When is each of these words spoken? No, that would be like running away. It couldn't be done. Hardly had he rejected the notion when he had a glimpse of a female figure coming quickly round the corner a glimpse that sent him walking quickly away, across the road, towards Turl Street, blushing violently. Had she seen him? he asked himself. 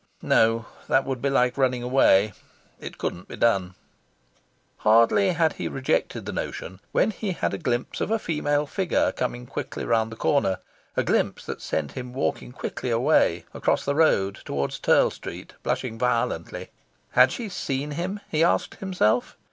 No, 0.23 0.65
that 0.87 1.05
would 1.05 1.21
be 1.21 1.29
like 1.29 1.59
running 1.59 1.83
away. 1.83 2.33
It 2.79 2.97
couldn't 2.97 3.27
be 3.27 3.35
done. 3.35 3.75
Hardly 4.77 5.33
had 5.33 5.53
he 5.61 5.67
rejected 5.67 6.25
the 6.25 6.31
notion 6.31 6.79
when 6.91 7.11
he 7.11 7.33
had 7.33 7.53
a 7.53 7.59
glimpse 7.59 8.01
of 8.01 8.09
a 8.09 8.17
female 8.17 8.65
figure 8.65 9.11
coming 9.11 9.45
quickly 9.45 9.85
round 9.85 10.11
the 10.11 10.15
corner 10.15 10.57
a 10.97 11.03
glimpse 11.03 11.45
that 11.45 11.61
sent 11.61 11.91
him 11.91 12.13
walking 12.13 12.51
quickly 12.51 12.89
away, 12.89 13.45
across 13.53 13.85
the 13.85 13.93
road, 13.93 14.39
towards 14.43 14.79
Turl 14.79 15.11
Street, 15.11 15.53
blushing 15.61 15.99
violently. 15.99 16.69
Had 17.11 17.31
she 17.31 17.47
seen 17.47 17.91
him? 17.91 18.21
he 18.27 18.43
asked 18.43 18.77
himself. 18.79 19.37